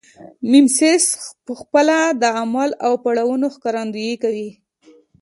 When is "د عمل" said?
2.21-2.69